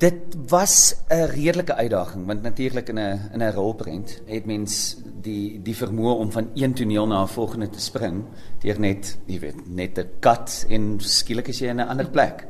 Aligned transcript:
dit 0.00 0.36
was 0.48 0.94
'n 1.08 1.28
redelike 1.36 1.74
uitdaging 1.74 2.26
want 2.26 2.42
natuurlik 2.42 2.88
in 2.88 2.98
'n 2.98 3.20
in 3.32 3.42
'n 3.42 3.52
rolprent 3.52 4.22
het 4.26 4.46
mens 4.46 4.96
die 5.22 5.60
die 5.62 5.76
vermoë 5.76 6.14
om 6.18 6.32
van 6.32 6.48
een 6.54 6.74
toneel 6.74 7.06
na 7.06 7.22
'n 7.22 7.28
volgende 7.28 7.68
te 7.68 7.80
spring 7.80 8.24
deur 8.60 8.80
net 8.80 9.18
jy 9.26 9.38
weet 9.38 9.68
net 9.68 9.98
'n 9.98 10.08
kat 10.18 10.64
en 10.68 11.00
skielik 11.00 11.48
is 11.48 11.58
jy 11.58 11.68
in 11.68 11.80
'n 11.80 11.88
ander 11.88 12.08
plek. 12.08 12.46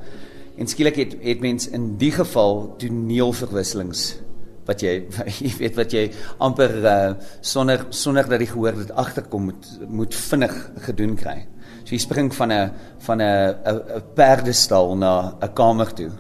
En 0.57 0.67
skielik 0.67 0.97
het 0.97 1.17
het 1.21 1.41
mens 1.41 1.69
in 1.69 1.97
die 1.97 2.13
geval 2.13 2.75
toneelverwisselings 2.77 4.17
wat 4.65 4.81
jy 4.81 5.07
jy 5.47 5.57
weet 5.59 5.75
wat 5.75 5.93
jy 5.93 6.11
amper 6.39 6.85
uh, 6.85 7.15
sonder 7.41 7.87
sonder 7.89 8.29
dat 8.29 8.39
die 8.39 8.53
gehoor 8.53 8.75
dit 8.75 8.93
agterkom 8.93 9.43
moet 9.43 9.79
moet 9.89 10.15
vinnig 10.15 10.71
gedoen 10.77 11.17
kry. 11.17 11.47
So 11.85 11.95
jy 11.95 11.99
spring 11.99 12.35
van 12.35 12.53
'n 12.53 12.73
van 12.99 13.21
'n 13.21 13.55
'n 13.67 14.03
perdestal 14.15 14.97
na 14.97 15.37
'n 15.41 15.53
kamer 15.53 15.93
toe 15.93 16.11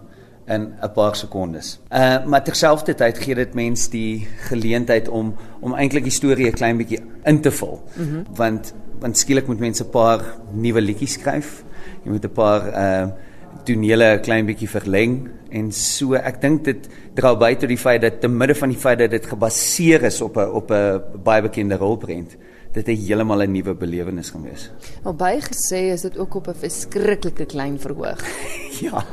in 0.50 0.74
'n 0.82 0.92
paar 0.94 1.16
sekondes. 1.16 1.78
Uh 1.88 2.24
maar 2.26 2.44
terselfdertyd 2.44 3.18
gee 3.18 3.34
dit 3.34 3.54
mens 3.54 3.88
die 3.88 4.26
geleentheid 4.50 5.08
om 5.08 5.34
om 5.60 5.74
eintlik 5.74 6.04
die 6.04 6.12
storie 6.12 6.46
'n 6.46 6.58
klein 6.60 6.76
bietjie 6.76 7.00
in 7.24 7.40
te 7.40 7.50
vul. 7.50 7.82
Mm 7.94 8.04
-hmm. 8.04 8.24
Want 8.34 8.74
want 9.00 9.18
skielik 9.18 9.46
moet 9.46 9.58
mense 9.58 9.84
'n 9.84 9.90
paar 9.90 10.20
nuwe 10.52 10.80
liedjies 10.80 11.12
skryf. 11.12 11.64
Jy 12.04 12.10
moet 12.10 12.24
'n 12.24 12.32
paar 12.32 12.62
uh 12.84 13.08
tonele 13.64 14.16
'n 14.16 14.20
klein 14.20 14.46
bietjie 14.46 14.68
verleng 14.68 15.28
en 15.50 15.72
so 15.72 16.14
ek 16.14 16.40
dink 16.40 16.64
dit 16.64 16.88
dra 17.14 17.34
by 17.34 17.54
tot 17.54 17.68
die 17.68 17.78
feit 17.78 18.00
dat 18.00 18.20
te 18.20 18.28
midde 18.28 18.54
van 18.54 18.68
die 18.68 18.78
feit 18.78 18.98
dat 18.98 19.10
dit 19.10 19.26
gebaseer 19.26 20.02
is 20.02 20.20
op 20.20 20.36
'n 20.36 20.50
op 20.60 20.70
'n 20.70 21.02
baie 21.24 21.42
bekende 21.42 21.76
rolprent 21.76 22.36
dit 22.72 22.86
'n 22.86 22.96
heeltemal 22.96 23.42
'n 23.42 23.50
nuwe 23.52 23.74
belewenis 23.74 24.30
gewees. 24.30 24.70
Maar 25.02 25.14
baie 25.14 25.40
gesê 25.40 25.92
is 25.92 26.00
dit 26.00 26.18
ook 26.18 26.34
op 26.34 26.48
'n 26.48 26.54
verskriklike 26.54 27.44
klein 27.44 27.80
verhoog. 27.80 28.20
ja. 28.86 29.04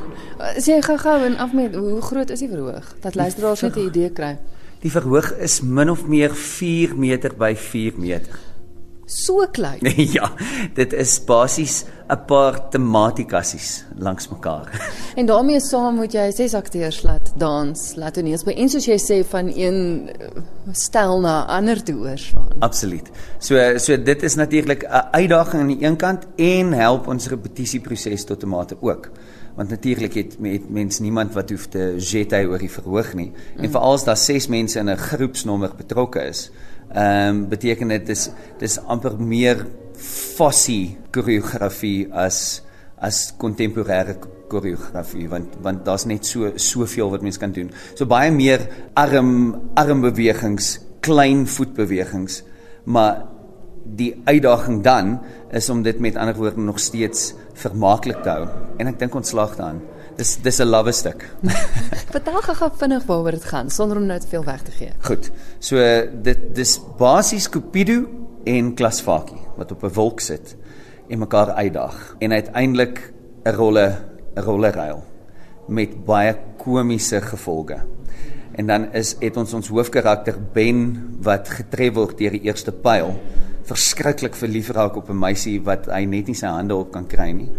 Sê 0.56 0.78
jy 0.78 0.82
gou-gou 0.82 1.24
en 1.24 1.36
af 1.36 1.52
met 1.52 1.74
hoe 1.74 2.00
groot 2.00 2.30
is 2.30 2.38
die 2.38 2.48
verhoog? 2.48 2.94
Dat 3.00 3.14
luisteraars 3.14 3.60
net 3.60 3.76
'n 3.76 3.86
idee 3.86 4.10
kry. 4.10 4.38
Die 4.80 4.90
verhoog 4.90 5.32
is 5.38 5.60
min 5.60 5.90
of 5.90 6.06
meer 6.06 6.34
4 6.34 6.96
meter 6.96 7.34
by 7.34 7.54
4 7.56 7.92
meter 7.96 8.38
so 9.08 9.46
klein. 9.52 9.80
ja, 10.18 10.30
dit 10.74 10.92
is 10.92 11.18
basies 11.24 11.84
'n 12.08 12.24
paar 12.26 12.68
tematikassies 12.70 13.84
langs 13.98 14.28
mekaar. 14.28 14.92
en 15.16 15.26
daarmee 15.26 15.60
saam 15.60 15.94
moet 15.94 16.12
jy 16.12 16.30
ses 16.32 16.54
akteurs 16.54 17.02
laat 17.02 17.32
dans, 17.36 17.94
laat 17.96 18.14
toneels 18.14 18.44
by 18.44 18.54
en 18.56 18.68
soos 18.68 18.86
jy 18.88 18.96
sê 18.96 19.18
van 19.28 19.50
een 19.52 20.08
eh, 20.08 20.28
stel 20.72 21.20
na 21.20 21.44
ander 21.44 21.82
toe 21.82 21.96
oorslaan. 21.96 22.48
Absoluut. 22.64 23.10
So 23.38 23.78
so 23.78 23.96
dit 23.96 24.22
is 24.22 24.34
natuurlik 24.34 24.84
'n 24.84 25.08
uitdaging 25.12 25.62
aan 25.62 25.74
die 25.76 25.84
een 25.84 25.96
kant 25.96 26.26
en 26.36 26.72
help 26.72 27.08
ons 27.08 27.28
repetisieproses 27.28 28.24
tot 28.24 28.42
'n 28.42 28.48
mate 28.48 28.76
ook 28.80 29.10
want 29.58 29.70
natuurlik 29.70 30.14
het 30.14 30.38
met 30.38 30.70
mens 30.70 30.98
niemand 30.98 31.32
wat 31.34 31.50
hoef 31.50 31.66
te 31.66 31.96
jet 31.98 32.30
hy 32.30 32.44
oor 32.46 32.58
die 32.62 32.70
verhoog 32.70 33.14
nie 33.18 33.32
en 33.56 33.64
mm. 33.66 33.72
veral 33.74 33.96
as 33.98 34.04
daar 34.06 34.16
6 34.16 34.46
mense 34.54 34.78
in 34.78 34.90
'n 34.90 34.96
groepsnommer 34.96 35.72
betrokke 35.76 36.22
is 36.22 36.50
ehm 36.88 37.28
um, 37.28 37.48
beteken 37.48 37.88
dit 37.88 38.06
dis 38.06 38.30
dis 38.58 38.78
amper 38.88 39.18
meer 39.20 39.66
fossie 39.98 40.96
koreografie 41.12 42.08
as 42.12 42.62
as 42.98 43.34
kontemporêre 43.38 44.16
koreografie 44.48 45.28
want 45.28 45.58
want 45.62 45.84
daar's 45.86 46.06
net 46.08 46.26
so 46.26 46.52
soveel 46.56 47.10
wat 47.10 47.22
mens 47.22 47.38
kan 47.38 47.52
doen. 47.52 47.70
So 47.94 48.06
baie 48.06 48.30
meer 48.32 48.66
arm 48.94 49.70
armbewegings, 49.76 50.78
klein 51.00 51.46
voetbewegings, 51.46 52.42
maar 52.84 53.26
die 53.84 54.14
uitdaging 54.24 54.82
dan 54.84 55.18
is 55.52 55.68
om 55.70 55.82
dit 55.82 56.00
met 56.00 56.16
ander 56.16 56.36
woorde 56.36 56.60
nog 56.60 56.80
steeds 56.80 57.34
vermaaklik 57.58 58.22
te 58.22 58.34
hou 58.34 58.48
en 58.78 58.90
ek 58.90 58.98
dink 59.00 59.14
ons 59.14 59.28
slag 59.34 59.56
daaraan. 59.56 59.80
Dis 60.18 60.34
dis 60.42 60.58
'n 60.58 60.66
lawwe 60.66 60.92
stuk. 60.92 61.28
Vertel 62.14 62.40
gou 62.42 62.70
vinnig 62.78 63.04
waaroor 63.06 63.30
dit 63.30 63.44
gaan 63.44 63.70
sonder 63.70 63.96
om 63.96 64.06
nou 64.06 64.18
te 64.18 64.26
veel 64.26 64.44
weg 64.44 64.62
te 64.62 64.70
gee. 64.70 64.92
Goed. 65.06 65.30
So 65.58 65.76
dit 66.22 66.40
dis 66.54 66.80
basies 66.98 67.48
Cupido 67.48 68.02
en 68.44 68.74
Klasfaki 68.74 69.38
wat 69.56 69.72
op 69.72 69.84
'n 69.84 69.94
wolk 69.94 70.20
sit 70.20 70.56
en 71.08 71.18
mekaar 71.18 71.54
uitdaag 71.54 72.16
en 72.18 72.32
uiteindelik 72.32 73.12
'n 73.44 73.54
rolle 73.54 73.94
'n 74.34 74.42
rolle 74.42 74.70
ruil 74.70 75.04
met 75.68 76.04
baie 76.04 76.36
komiese 76.56 77.20
gevolge. 77.20 77.78
En 78.52 78.66
dan 78.66 78.92
is 78.92 79.16
het 79.20 79.36
ons 79.36 79.52
ons 79.54 79.68
hoofkarakter 79.68 80.34
Ben 80.52 81.14
wat 81.22 81.48
getref 81.48 81.94
word 81.94 82.18
deur 82.18 82.30
die 82.30 82.42
eerste 82.42 82.72
pyl 82.72 83.14
verskriklik 83.68 84.34
verlief 84.34 84.70
raak 84.70 84.96
op 84.96 85.10
'n 85.10 85.18
meisie 85.18 85.60
wat 85.62 85.86
hy 85.86 86.04
net 86.04 86.26
nie 86.26 86.34
sy 86.34 86.46
hande 86.46 86.74
op 86.74 86.92
kan 86.92 87.06
kry 87.06 87.30
nie. 87.30 87.50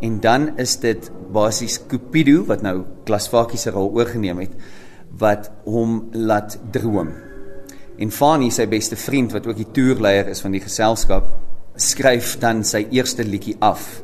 En 0.00 0.20
dan 0.20 0.56
is 0.58 0.76
dit 0.78 1.10
basies 1.32 1.80
Cupido 1.86 2.44
wat 2.48 2.62
nou 2.62 2.84
Klasfakie 3.04 3.58
se 3.58 3.72
rol 3.74 3.90
oorgeneem 3.98 4.44
het 4.44 4.54
wat 5.18 5.50
hom 5.64 6.08
laat 6.12 6.58
droom. 6.70 7.10
En 7.98 8.10
Fanny, 8.14 8.50
sy 8.54 8.68
beste 8.70 8.96
vriend 8.96 9.32
wat 9.34 9.46
ook 9.48 9.56
die 9.58 9.70
toerleier 9.74 10.28
is 10.30 10.42
van 10.44 10.54
die 10.54 10.62
geselskap, 10.62 11.32
skryf 11.78 12.36
dan 12.42 12.62
sy 12.66 12.84
eerste 12.94 13.26
liedjie 13.26 13.56
af 13.58 14.02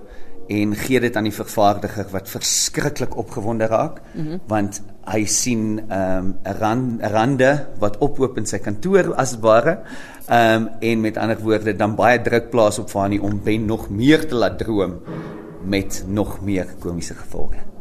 en 0.52 0.74
gee 0.76 1.00
dit 1.00 1.14
aan 1.16 1.24
die 1.24 1.34
vervaardiger 1.34 2.10
wat 2.12 2.28
verskriklik 2.28 3.14
opgewonde 3.16 3.64
raak 3.70 4.00
mm 4.12 4.26
-hmm. 4.26 4.40
want 4.46 4.82
hy 5.08 5.24
sien 5.24 5.80
ehm, 5.88 6.26
'n 6.26 6.34
um, 6.48 6.56
ran, 6.60 6.98
rande 7.00 7.66
wat 7.78 7.98
ophoop 7.98 8.36
in 8.36 8.46
sy 8.46 8.58
kantoor 8.58 9.14
as 9.14 9.38
ware 9.40 9.78
ehm 10.28 10.62
um, 10.62 10.68
en 10.80 11.00
met 11.00 11.16
ander 11.16 11.40
woorde 11.40 11.76
dan 11.76 11.94
baie 11.94 12.22
druk 12.22 12.50
plaas 12.50 12.78
op 12.78 12.90
Fanny 12.90 13.18
om 13.18 13.40
Ben 13.44 13.64
nog 13.64 13.88
meer 13.90 14.28
te 14.28 14.34
laat 14.34 14.58
droom 14.58 15.00
met 15.64 16.04
nog 16.08 16.40
meer 16.40 16.74
komiese 16.78 17.14
gevolge. 17.14 17.73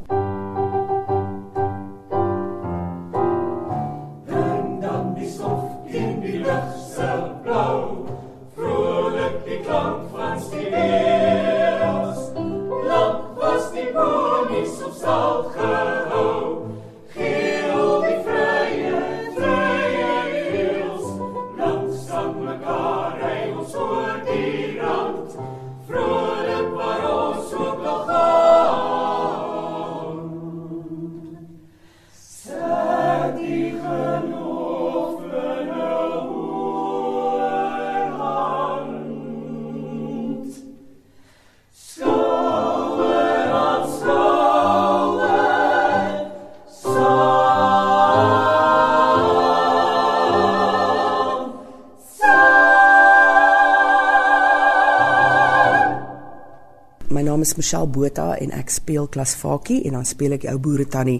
Is 57.43 57.53
Michelle 57.59 57.87
Botha 57.91 58.33
en 58.41 58.53
ek 58.55 58.71
speel 58.73 59.05
Klasfakie 59.11 59.81
en 59.87 59.97
dan 59.97 60.07
speel 60.07 60.35
ek 60.37 60.45
die 60.45 60.51
ou 60.51 60.59
boere 60.63 60.85
tannie 60.89 61.19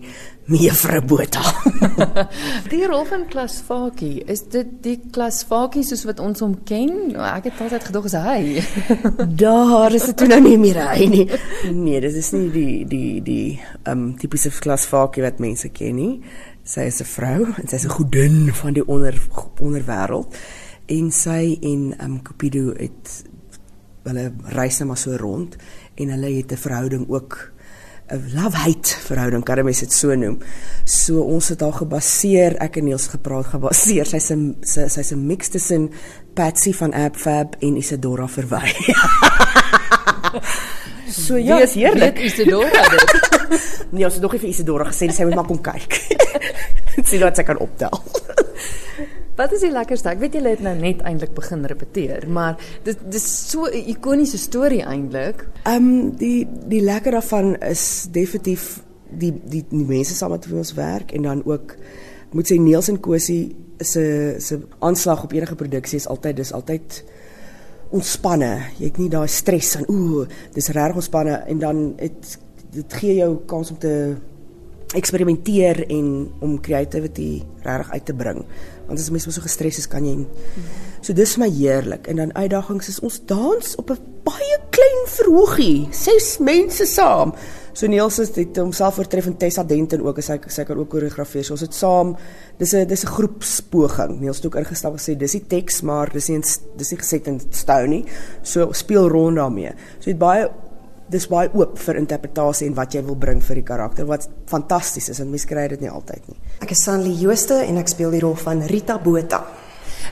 Mevrou 0.52 1.00
Botha. 1.08 1.44
die 2.74 2.82
rol 2.90 3.06
van 3.08 3.26
Klasfakie, 3.32 4.24
is 4.32 4.46
dit 4.52 4.72
die 4.84 4.96
Klasfakie 5.14 5.84
soos 5.88 6.04
wat 6.08 6.22
ons 6.24 6.44
hom 6.44 6.56
ken? 6.68 7.14
Ek 7.16 7.48
het 7.52 7.62
altyd 7.64 7.88
gedog 7.90 8.10
as 8.10 8.18
hy. 8.26 8.64
Daar 9.44 9.96
is 9.96 10.10
dit 10.10 10.18
toe 10.20 10.30
nou 10.32 10.42
nie 10.44 10.58
meer 10.60 10.82
hy 10.88 11.10
nie. 11.12 11.28
Nee, 11.72 12.02
dit 12.04 12.20
is 12.24 12.32
nie 12.36 12.48
die 12.56 12.80
die 12.90 13.14
die 13.24 13.46
ehm 13.84 13.94
um, 13.94 14.10
tipiese 14.20 14.52
Klasfakie 14.64 15.24
wat 15.28 15.44
mense 15.44 15.72
ken 15.76 16.00
nie. 16.00 16.14
Sy 16.64 16.88
is 16.92 17.02
'n 17.04 17.08
vrou 17.08 17.52
en 17.52 17.68
sy 17.68 17.76
is 17.76 17.86
'n 17.86 17.96
godin 18.00 18.52
van 18.56 18.74
die 18.74 18.88
onder 18.88 19.16
onderwêreld 19.60 20.36
en 20.88 21.12
sy 21.12 21.60
en 21.62 21.94
ehm 21.98 22.12
um, 22.12 22.22
Cupido 22.24 22.74
het 22.76 23.24
hulle 24.04 24.32
reis 24.52 24.80
net 24.80 24.88
maar 24.88 25.00
so 25.00 25.16
rond 25.20 25.56
en 25.96 26.10
hulle 26.10 26.38
het 26.38 26.52
'n 26.52 26.58
verhouding 26.58 27.10
ook 27.10 27.52
'n 28.12 28.32
love-hate 28.36 28.96
verhouding, 29.08 29.44
kan 29.44 29.58
jy 29.58 29.80
dit 29.80 29.94
so 29.94 30.16
noem. 30.16 30.38
So 30.86 31.22
ons 31.22 31.50
het 31.50 31.60
daar 31.60 31.74
gebaseer, 31.74 32.56
ek 32.62 32.78
en 32.78 32.84
Niels 32.84 33.08
gepraat 33.08 33.46
gebaseer. 33.46 34.06
Sy's 34.06 34.32
'n 34.32 34.56
sy's 34.62 35.12
'n 35.12 35.26
mix 35.26 35.50
tussen 35.50 35.90
Patsy 36.34 36.74
van 36.74 36.94
Abfab 36.94 37.56
en 37.60 37.78
Isadora 37.78 38.28
Verwy. 38.28 38.74
so 41.26 41.38
ja, 41.38 41.62
is 41.62 41.74
heerlik. 41.74 42.20
Isadora 42.20 42.90
dit. 42.90 43.30
nee, 43.92 44.06
ons 44.06 44.14
het 44.14 44.22
nog 44.22 44.32
nie 44.32 44.40
vir 44.40 44.50
Isadora 44.50 44.84
gesê 44.84 45.12
sy 45.12 45.24
moet 45.24 45.36
maar 45.36 45.48
kom 45.48 45.62
kyk. 45.62 45.94
Sien 47.08 47.22
wat 47.22 47.38
sy 47.38 47.44
kan 47.44 47.58
optel. 47.58 48.04
Wat 49.36 49.54
is 49.56 49.64
die 49.66 49.72
lekkerste? 49.74 50.12
Ek 50.12 50.20
weet 50.22 50.36
julle 50.38 50.52
het 50.54 50.62
nou 50.62 50.76
net 50.78 51.00
eintlik 51.02 51.32
begin 51.34 51.64
repeteer, 51.66 52.28
maar 52.30 52.60
dit 52.86 53.00
dis 53.10 53.24
so 53.50 53.66
'n 53.66 53.90
ikoniese 53.90 54.38
storie 54.38 54.84
eintlik. 54.86 55.48
Ehm 55.66 55.76
um, 55.76 56.16
die 56.18 56.48
die 56.70 56.82
lekker 56.82 57.12
daarvan 57.12 57.56
is 57.56 58.08
definitief 58.12 58.84
die 59.10 59.34
die 59.34 59.66
die 59.70 59.86
mense 59.86 60.14
saam 60.14 60.32
met 60.32 60.46
wie 60.46 60.58
ons 60.58 60.74
werk 60.74 61.12
en 61.12 61.22
dan 61.22 61.42
ook 61.46 61.76
moet 62.32 62.52
sê 62.52 62.60
Niels 62.60 62.90
en 62.90 63.00
Kosie 63.00 63.56
se 63.80 64.36
se 64.38 64.60
aanslag 64.80 65.24
op 65.24 65.34
enige 65.34 65.56
produksie 65.56 65.98
is 65.98 66.08
altyd 66.08 66.36
dis 66.36 66.54
altyd 66.54 67.04
ontspanne. 67.90 68.62
Jy 68.78 68.86
het 68.86 68.98
nie 68.98 69.10
daai 69.10 69.28
stres 69.28 69.76
van 69.76 69.88
ooh, 69.88 70.28
dis 70.54 70.70
reg 70.70 70.94
ontspanne 70.94 71.44
en 71.48 71.60
dan 71.60 71.94
het 71.98 72.38
dit 72.72 72.94
gee 72.94 73.16
jou 73.16 73.40
kans 73.46 73.72
om 73.72 73.78
te 73.78 74.16
eksperimenteer 74.94 75.84
en 75.90 76.32
om 76.40 76.62
creativity 76.62 77.44
regtig 77.66 77.92
uit 77.92 78.06
te 78.06 78.14
bring. 78.14 78.46
Want 78.88 79.00
as 79.00 79.10
mens 79.10 79.24
so 79.24 79.42
gestres 79.42 79.78
is, 79.78 79.88
kan 79.88 80.06
jy 80.06 80.26
So 81.04 81.12
dis 81.12 81.36
my 81.38 81.50
heerlik 81.52 82.08
en 82.08 82.22
dan 82.22 82.36
uitdagings 82.36 82.88
is 82.88 83.02
ons 83.04 83.20
dans 83.28 83.76
op 83.76 83.90
'n 83.92 84.00
baie 84.24 84.58
klein 84.72 85.02
verhoogie, 85.06 85.88
ses 85.92 86.38
mense 86.40 86.86
saam. 86.86 87.34
So 87.74 87.88
Niels 87.88 88.18
het 88.18 88.36
dit 88.36 88.58
homself 88.58 89.00
oortref 89.02 89.26
en 89.26 89.38
Tessa 89.38 89.64
Denton 89.64 90.02
ook 90.06 90.18
as 90.18 90.28
hy 90.28 90.38
sy 90.48 90.64
kan 90.64 90.78
ook 90.78 90.90
koreografeer. 90.90 91.44
So 91.44 91.54
ons 91.54 91.62
het 91.62 91.74
saam 91.74 92.16
dis 92.58 92.74
'n 92.74 92.88
dis 92.88 93.04
'n 93.04 93.08
groepspoging. 93.08 94.20
Niels 94.20 94.38
het 94.38 94.46
ook 94.46 94.56
ingestap 94.56 94.94
gesê 94.94 95.18
dis 95.18 95.32
die 95.32 95.48
teks 95.48 95.82
maar 95.82 96.10
dis 96.14 96.30
nie 96.30 96.42
dis 96.78 96.92
nie 96.92 97.00
geset 97.00 97.28
in 97.28 97.42
stone 97.50 97.88
nie. 97.88 98.06
So 98.44 98.72
speel 98.72 99.10
rond 99.10 99.36
daarmee. 99.36 99.74
So 100.00 100.06
dit 100.06 100.18
baie 100.18 100.50
dis 101.12 101.28
baie 101.28 101.50
oop 101.54 101.78
vir 101.80 102.00
interpretasie 102.00 102.68
en 102.68 102.76
wat 102.78 102.96
jy 102.96 103.04
wil 103.06 103.18
bring 103.20 103.42
vir 103.44 103.60
die 103.60 103.66
karakter 103.68 104.08
wat 104.10 104.30
fantasties 104.50 105.10
is 105.10 105.20
en 105.20 105.30
mens 105.32 105.46
kry 105.50 105.68
dit 105.74 105.82
nie 105.82 105.92
altyd 105.92 106.30
nie. 106.32 106.40
Ek 106.64 106.72
is 106.72 106.84
Sanlie 106.84 107.16
Jooste 107.20 107.60
en 107.66 107.78
ek 107.82 107.92
speel 107.92 108.12
die 108.16 108.24
rol 108.24 108.36
van 108.40 108.64
Rita 108.70 108.98
Botha. 109.04 109.44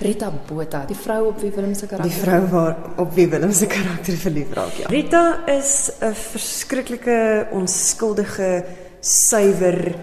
Rita 0.02 0.32
Botha, 0.48 0.86
die 0.90 0.98
vrou 0.98 1.28
op 1.30 1.42
wie 1.44 1.52
Willem 1.54 1.74
se 1.76 1.88
karakter. 1.88 2.10
Die 2.10 2.22
vrou 2.24 2.42
waar 2.52 2.76
op 3.04 3.12
wie 3.16 3.28
Willem 3.30 3.52
se 3.54 3.68
karakter 3.70 4.18
verlief 4.18 4.54
raak, 4.58 4.80
ja. 4.82 4.88
Rita 4.90 5.46
is 5.48 5.92
'n 6.02 6.14
verskriklike 6.14 7.48
onskuldige, 7.52 8.66
suiwer 9.02 9.96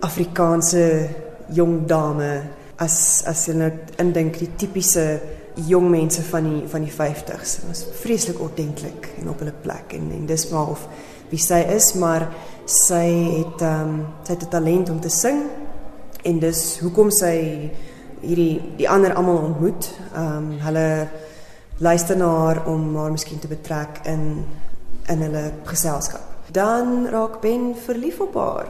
Afrikaanse 0.00 1.08
jong 1.48 1.86
dame. 1.86 2.42
As 2.82 3.22
as 3.30 3.46
jy 3.46 3.54
nou 3.58 3.70
indink 4.02 4.40
die 4.40 4.50
tipiese 4.58 5.06
jong 5.68 5.90
mense 5.92 6.22
van 6.22 6.46
die 6.48 6.62
van 6.68 6.84
die 6.86 6.92
50s. 6.92 7.56
Dit 7.60 7.68
was 7.68 7.82
vreeslik 8.00 8.40
ordentlik 8.40 9.10
en 9.20 9.28
op 9.28 9.42
hulle 9.42 9.54
plek 9.64 9.92
en 9.98 10.10
en 10.10 10.26
dis 10.26 10.48
maar 10.50 10.72
of 10.72 10.86
wie 11.30 11.40
sy 11.40 11.60
is, 11.74 11.92
maar 11.94 12.28
sy 12.68 13.06
het 13.38 13.62
ehm 13.62 13.88
um, 13.88 14.06
sy 14.24 14.32
het 14.32 14.44
'n 14.44 14.54
talent 14.56 14.90
om 14.90 15.00
te 15.00 15.10
sing 15.10 15.42
en 16.24 16.38
dis 16.38 16.78
hoekom 16.80 17.10
sy 17.10 17.70
hierdie 18.22 18.76
die 18.76 18.88
ander 18.88 19.14
almal 19.14 19.36
ontmoet. 19.36 19.90
Ehm 20.14 20.36
um, 20.36 20.58
hulle 20.60 21.08
luister 21.78 22.16
na 22.16 22.26
haar 22.26 22.66
om 22.66 22.96
haar 22.96 23.10
miskien 23.10 23.38
te 23.38 23.48
betrek 23.48 24.00
in 24.04 24.44
in 25.08 25.22
hulle 25.22 25.52
geselskap. 25.64 26.26
Dan 26.50 27.06
raak 27.10 27.40
Ben 27.40 27.74
verlief 27.76 28.20
op 28.20 28.34
haar. 28.34 28.68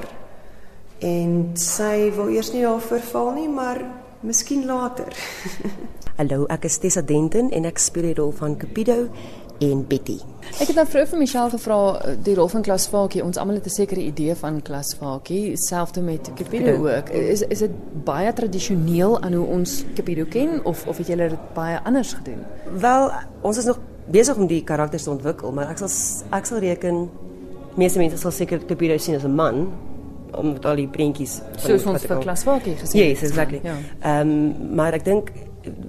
En 0.99 1.51
sy 1.55 2.13
wil 2.15 2.29
eers 2.29 2.53
nie 2.53 2.63
daarvoor 2.63 3.01
val 3.01 3.33
nie, 3.33 3.49
maar 3.49 3.83
miskien 4.23 4.67
later. 4.67 5.11
Hallo, 6.19 6.45
ek 6.53 6.67
is 6.69 6.79
Tessa 6.79 7.03
Denton 7.03 7.51
en 7.55 7.67
ek 7.67 7.81
speel 7.83 8.13
die 8.13 8.19
rol 8.19 8.33
van 8.39 8.55
Cupido 8.61 9.09
en 9.63 9.83
Betty. 9.87 10.19
Ek 10.59 10.71
het 10.71 10.77
nou 10.79 10.85
vrou 10.91 11.03
vir 11.11 11.21
Michelle 11.23 11.53
gevra 11.55 11.79
eh, 12.03 12.15
die 12.27 12.35
rol 12.39 12.51
van 12.51 12.65
Klasvakie. 12.67 13.23
Ons 13.25 13.39
almal 13.41 13.59
het 13.59 13.67
'n 13.67 13.75
sekere 13.75 14.03
idee 14.03 14.35
van 14.39 14.61
Klasvakie, 14.63 15.57
selfs 15.57 15.99
met 15.99 16.31
Cupido 16.39 16.75
ook. 16.87 17.09
Is 17.11 17.43
is 17.43 17.59
dit 17.59 17.75
baie 18.05 18.33
tradisioneel 18.33 19.21
aan 19.21 19.35
hoe 19.35 19.47
ons 19.47 19.85
Cupido 19.95 20.25
ken 20.25 20.65
of 20.65 20.87
of 20.87 20.99
het 20.99 21.07
julle 21.07 21.29
dit 21.29 21.55
baie 21.55 21.81
anders 21.85 22.13
gedoen? 22.13 22.45
Wel, 22.79 23.11
ons 23.43 23.59
is 23.59 23.65
nog 23.65 23.79
besig 24.07 24.37
om 24.37 24.47
die 24.47 24.65
karakters 24.65 25.03
te 25.03 25.11
ontwikkel, 25.11 25.53
maar 25.53 25.71
ek 25.71 25.79
sal 25.79 25.91
ek 26.31 26.47
sal 26.47 26.59
reken 26.59 27.11
meeste 27.75 27.99
mense 27.99 28.17
sal 28.17 28.31
seker 28.31 28.65
Cupido 28.67 28.99
sien 28.99 29.17
as 29.17 29.25
'n 29.25 29.35
man 29.35 29.73
om 30.37 30.53
met 30.53 30.67
al 30.67 30.77
die 30.77 30.89
prentjies 30.89 31.41
soos 31.57 31.87
ons 31.87 32.05
vir 32.09 32.21
Klasvakie 32.23 32.77
gesien 32.77 33.01
het. 33.01 33.09
Yes, 33.09 33.25
exactly. 33.31 33.61
Ja. 33.63 33.77
Ehm 34.01 34.31
um, 34.31 34.75
maar 34.77 34.97
ek 34.99 35.05
dink 35.05 35.33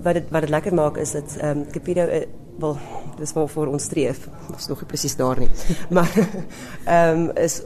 wat 0.04 0.20
dit 0.20 0.30
wat 0.30 0.46
dit 0.46 0.50
lekker 0.54 0.74
maak 0.74 0.98
is 0.98 1.12
dat 1.12 1.38
ehm 1.40 1.64
um, 1.64 1.70
Cupido 1.72 2.08
uh, 2.08 2.24
wel 2.60 2.78
dis 3.18 3.34
waar 3.34 3.48
vir 3.50 3.72
ons 3.72 3.84
streef. 3.84 4.28
Ons 4.52 4.68
nog 4.70 4.84
nie 4.84 4.90
presies 4.90 5.16
daar 5.16 5.40
nie. 5.40 5.50
maar 5.96 6.12
ehm 6.18 7.24
um, 7.24 7.32
is 7.36 7.62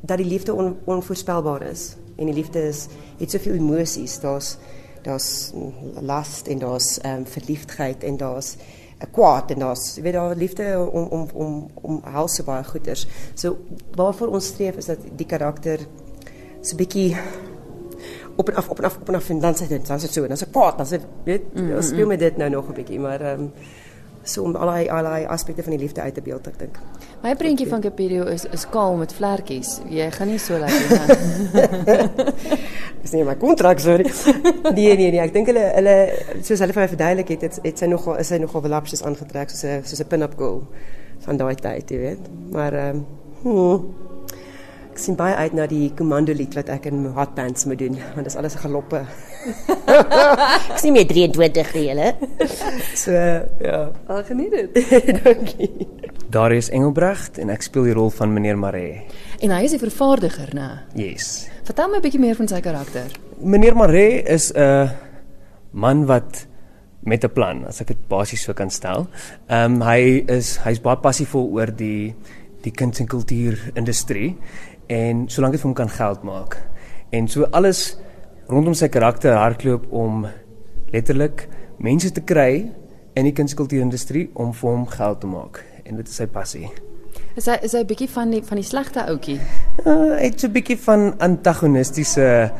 dat 0.00 0.18
die 0.20 0.26
liefde 0.26 0.54
on, 0.54 0.76
onvoorspelbaar 0.84 1.62
is 1.70 1.94
en 2.16 2.26
die 2.26 2.34
liefde 2.34 2.62
is 2.68 2.86
het 3.18 3.30
soveel 3.30 3.60
emosies. 3.60 4.18
Daar's 4.20 4.56
daar's 5.02 5.52
lust 6.00 6.48
en 6.48 6.58
daar's 6.58 6.98
ehm 7.00 7.22
um, 7.22 7.26
verliefdheid 7.26 8.04
en 8.04 8.16
daar's 8.16 8.56
'n 8.98 9.10
kwaad 9.10 9.50
en 9.50 9.58
daar's 9.58 9.94
jy 9.96 10.02
weet 10.02 10.12
daar 10.12 10.36
liefde 10.36 10.88
om 10.92 11.06
om 11.06 11.28
om 11.34 11.70
om 11.74 12.00
helse 12.04 12.42
baie 12.42 12.64
goeders. 12.64 13.06
So 13.34 13.56
waarvoor 13.94 14.28
ons 14.28 14.46
streef 14.46 14.76
is 14.76 14.86
dat 14.86 14.98
die 15.16 15.26
karakter 15.26 15.86
so 16.68 16.74
'n 16.76 16.80
bietjie 16.82 17.16
op 18.36 18.48
en 18.48 18.54
af 18.54 18.68
op 18.68 18.78
en 18.78 18.84
af 18.84 18.96
op 19.00 19.08
en 19.08 19.14
af 19.14 19.28
en 19.30 19.40
dan 19.40 19.54
sê 19.54 19.68
dit 19.68 19.86
dan 19.86 19.98
sê 19.98 20.08
so 20.10 20.22
en 20.22 20.28
dan 20.28 20.40
sê 20.42 20.50
kwaad 20.50 20.76
dan 20.76 20.86
sê 20.86 21.00
weet 21.24 21.54
mm 21.54 21.68
-hmm. 21.68 21.82
speel 21.82 22.06
met 22.06 22.18
dit 22.18 22.36
nou 22.36 22.50
nog 22.50 22.68
'n 22.68 22.74
bietjie 22.74 23.00
maar 23.00 23.20
ehm 23.20 23.40
um, 23.40 23.52
so 24.22 24.42
om 24.42 24.56
allerlei 24.56 24.88
allerlei 24.88 25.26
aspekte 25.26 25.62
van 25.62 25.70
die 25.70 25.80
liefde 25.80 26.00
uit 26.00 26.14
te 26.14 26.22
beeld 26.22 26.46
ek 26.46 26.58
dink. 26.58 26.78
My 27.22 27.34
prentjie 27.36 27.66
van 27.68 27.80
Capirio 27.80 28.24
is 28.30 28.44
is 28.44 28.66
kaal 28.70 28.96
met 28.96 29.12
vlekkies. 29.12 29.78
Jy 29.90 30.10
gaan 30.14 30.28
nie 30.28 30.38
so 30.38 30.58
lekker 30.58 30.88
nie. 30.98 32.28
Dis 33.02 33.14
nie 33.16 33.24
my 33.24 33.36
kontrak 33.40 33.80
sorry. 33.82 34.06
Nee 34.74 34.96
nee 34.96 35.10
nee, 35.10 35.20
ek 35.20 35.32
dink 35.32 35.50
hulle 35.50 35.64
hulle 35.74 35.96
soos 36.42 36.60
hulle 36.60 36.76
vir 36.76 36.84
my 36.84 36.88
verduidelik 36.94 37.32
het, 37.36 37.46
het, 37.48 37.60
het 37.62 37.84
sy 37.84 37.90
nogal 37.90 38.20
is 38.22 38.32
sy 38.32 38.40
nogal 38.42 38.64
velapsies 38.68 39.04
aangetrek 39.08 39.54
soos 39.54 39.64
'n 39.64 39.80
soos 39.84 40.04
'n 40.04 40.10
pin-up 40.12 40.36
girl 40.38 40.62
van 41.26 41.36
daai 41.36 41.54
tyd, 41.54 41.90
jy 41.90 41.98
weet. 41.98 42.28
Maar 42.52 42.72
ehm 42.72 42.96
um, 42.96 43.06
hmm, 43.42 44.08
ek 44.98 45.04
sien 45.04 45.14
baie 45.14 45.36
uit 45.46 45.52
na 45.54 45.68
die 45.70 45.92
komando 45.94 46.34
lied 46.34 46.56
wat 46.58 46.72
ek 46.74 46.88
in 46.90 47.04
hot 47.14 47.36
pants 47.36 47.68
moet 47.70 47.78
doen 47.78 47.94
want 48.16 48.26
dit 48.26 48.32
is 48.32 48.36
alles 48.40 48.56
galoppe. 48.58 49.04
ek 50.72 50.80
sien 50.82 50.96
my 50.96 51.04
23 51.06 51.76
julle. 51.84 52.08
So 52.98 53.14
ja, 53.14 53.78
al 54.10 54.24
geniet 54.26 54.56
dit. 54.56 54.80
Dankie. 55.22 55.86
Darius 56.34 56.72
Engelbrecht 56.74 57.38
en 57.38 57.54
ek 57.54 57.62
speel 57.62 57.86
die 57.92 57.94
rol 57.94 58.10
van 58.10 58.34
meneer 58.34 58.58
Maree. 58.58 59.04
En 59.38 59.54
hy 59.54 59.62
is 59.68 59.76
die 59.76 59.80
vervaardiger, 59.80 60.50
né? 60.58 60.66
Yes. 60.98 61.46
Vertel 61.68 61.92
my 61.92 62.02
'n 62.02 62.06
bietjie 62.08 62.20
meer 62.24 62.34
van 62.34 62.50
sy 62.50 62.58
karakter. 62.64 63.14
Meneer 63.38 63.78
Maree 63.78 64.24
is 64.26 64.50
'n 64.50 64.90
man 65.70 66.06
wat 66.10 66.48
met 67.06 67.22
'n 67.22 67.30
plan, 67.30 67.64
as 67.70 67.80
ek 67.80 67.94
dit 67.94 68.08
basies 68.08 68.42
so 68.42 68.52
kan 68.52 68.70
stel. 68.70 69.06
Ehm 69.46 69.78
um, 69.78 69.86
hy 69.86 70.26
is 70.26 70.58
hy's 70.66 70.82
baie 70.82 70.98
passievol 70.98 71.46
oor 71.54 71.70
die 71.70 72.16
die 72.66 72.72
kuns 72.74 72.98
en 72.98 73.06
kultuur 73.06 73.70
industrie 73.78 74.34
en 74.88 75.28
solank 75.28 75.52
dit 75.52 75.62
vir 75.62 75.68
hom 75.68 75.76
kan 75.76 75.92
geld 75.92 76.22
maak. 76.26 76.56
En 77.12 77.28
so 77.28 77.48
alles 77.52 77.96
rondom 78.48 78.74
sy 78.74 78.88
karakter 78.88 79.36
hardloop 79.36 79.86
om 79.92 80.26
letterlik 80.92 81.46
mense 81.78 82.10
te 82.12 82.24
kry 82.24 82.68
in 83.18 83.28
die 83.28 83.34
kunskultuurindustrie 83.36 84.28
om 84.34 84.54
vir 84.56 84.70
hom 84.70 84.86
geld 84.92 85.20
te 85.20 85.30
maak 85.30 85.62
en 85.84 86.00
dit 86.00 86.08
is 86.08 86.20
sy 86.20 86.26
passie. 86.32 86.68
Is 87.38 87.46
hy 87.46 87.58
is 87.62 87.72
hy 87.72 87.82
'n 87.84 87.86
bietjie 87.86 88.08
van 88.10 88.30
die 88.30 88.42
van 88.42 88.56
die 88.56 88.66
slegte 88.66 89.04
ouetjie? 89.06 89.38
Uh, 89.84 90.18
hy 90.18 90.24
het 90.30 90.40
so 90.40 90.48
'n 90.48 90.52
bietjie 90.52 90.78
van 90.78 91.14
antagonistiese 91.18 92.50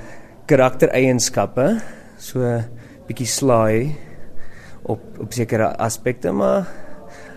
karaktereienskappe, 0.47 1.81
so 2.19 2.41
bietjie 3.07 3.27
slaai 3.27 3.97
op 4.83 5.01
op 5.19 5.33
sekere 5.33 5.77
aspekte, 5.77 6.33
maar 6.33 6.67